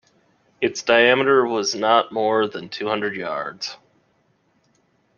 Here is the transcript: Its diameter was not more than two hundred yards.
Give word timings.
Its 0.61 0.81
diameter 0.81 1.45
was 1.45 1.75
not 1.75 2.11
more 2.11 2.47
than 2.47 2.67
two 2.69 2.87
hundred 2.87 3.15
yards. 3.15 3.77